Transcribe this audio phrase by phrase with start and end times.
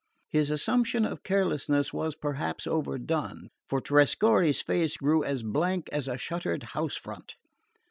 [0.29, 6.17] His assumption of carelessness was perhaps overdone; for Trescorre's face grew as blank as a
[6.17, 7.35] shuttered house front.